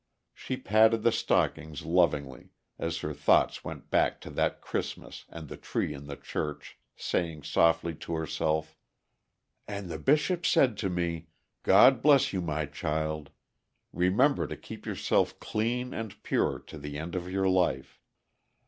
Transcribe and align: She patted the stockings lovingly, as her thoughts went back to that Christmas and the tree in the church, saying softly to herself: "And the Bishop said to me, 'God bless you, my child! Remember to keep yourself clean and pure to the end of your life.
She 0.33 0.57
patted 0.57 1.03
the 1.03 1.11
stockings 1.11 1.85
lovingly, 1.85 2.49
as 2.79 3.01
her 3.01 3.13
thoughts 3.13 3.63
went 3.63 3.91
back 3.91 4.19
to 4.21 4.31
that 4.31 4.59
Christmas 4.59 5.25
and 5.29 5.47
the 5.47 5.57
tree 5.57 5.93
in 5.93 6.07
the 6.07 6.15
church, 6.15 6.79
saying 6.95 7.43
softly 7.43 7.93
to 7.93 8.15
herself: 8.15 8.75
"And 9.67 9.89
the 9.91 9.99
Bishop 9.99 10.43
said 10.43 10.75
to 10.79 10.89
me, 10.89 11.27
'God 11.61 12.01
bless 12.01 12.33
you, 12.33 12.41
my 12.41 12.65
child! 12.65 13.29
Remember 13.93 14.47
to 14.47 14.57
keep 14.57 14.87
yourself 14.87 15.39
clean 15.39 15.93
and 15.93 16.23
pure 16.23 16.57
to 16.57 16.79
the 16.79 16.97
end 16.97 17.13
of 17.13 17.29
your 17.31 17.47
life. 17.47 18.01